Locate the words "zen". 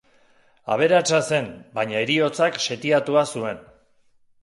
1.35-1.51